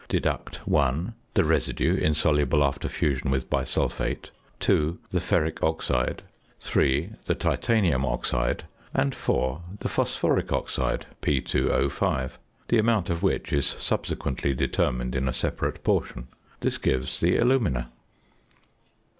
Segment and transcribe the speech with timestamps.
[0.09, 6.23] deduct (1) the residue, insoluble, after fusion with bisulphate; (2) the ferric oxide;
[6.59, 8.63] (3) the titanium oxide;
[8.95, 12.31] and (4) the phosphoric oxide (P_O_),
[12.69, 16.29] the amount of which is subsequently determined in a separate portion.
[16.61, 17.91] This gives the alumina.